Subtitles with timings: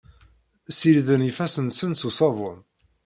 [0.71, 2.59] Ssiriden ifassen-nsen s uṣabun.